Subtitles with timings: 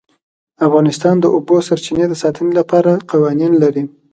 [0.67, 3.83] افغانستان د د اوبو سرچینې د ساتنې لپاره قوانین لري.